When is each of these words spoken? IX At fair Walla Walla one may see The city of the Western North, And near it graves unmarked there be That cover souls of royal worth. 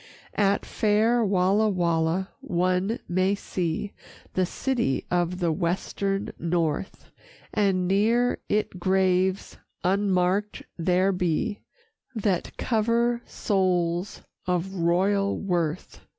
IX 0.01 0.39
At 0.39 0.65
fair 0.65 1.23
Walla 1.23 1.69
Walla 1.69 2.29
one 2.39 2.97
may 3.07 3.35
see 3.35 3.93
The 4.33 4.47
city 4.47 5.05
of 5.11 5.37
the 5.37 5.51
Western 5.51 6.31
North, 6.39 7.11
And 7.53 7.87
near 7.87 8.39
it 8.49 8.79
graves 8.79 9.57
unmarked 9.83 10.63
there 10.75 11.11
be 11.11 11.59
That 12.15 12.57
cover 12.57 13.21
souls 13.27 14.23
of 14.47 14.73
royal 14.73 15.37
worth. 15.37 16.01